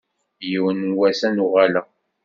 [0.49, 1.87] Yiwen n wass ad n-uɣaleɣ.